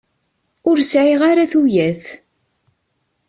[0.69, 2.03] Ur sεiɣ ara tuyat.